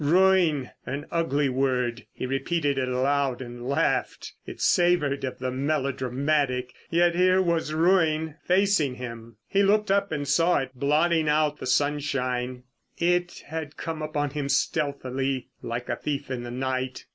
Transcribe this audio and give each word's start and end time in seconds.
Ruin! 0.03 0.71
An 0.83 1.05
ugly 1.11 1.47
word. 1.47 2.07
He 2.11 2.25
repeated 2.25 2.79
it 2.79 2.87
aloud—and 2.87 3.67
laughed. 3.69 4.33
It 4.47 4.59
savoured 4.59 5.23
of 5.23 5.37
the 5.37 5.51
melodramatic. 5.51 6.73
Yet 6.89 7.13
here 7.13 7.39
was 7.39 7.71
ruin 7.71 8.33
facing 8.43 8.95
him. 8.95 9.37
He 9.47 9.61
looked 9.61 9.91
up 9.91 10.11
and 10.11 10.27
saw 10.27 10.57
it 10.57 10.71
blotting 10.73 11.29
out 11.29 11.59
the 11.59 11.67
sunshine. 11.67 12.63
It 12.97 13.43
had 13.45 13.77
come 13.77 14.01
upon 14.01 14.31
him 14.31 14.49
stealthily, 14.49 15.49
like 15.61 15.87
a 15.87 15.95
thief 15.97 16.31
in 16.31 16.41
the 16.41 16.49
night. 16.49 17.05